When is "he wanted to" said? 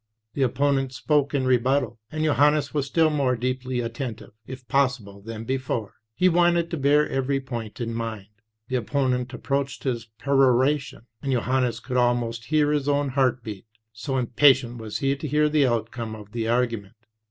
6.15-6.77